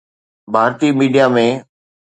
[0.53, 1.47] Bharti media ۾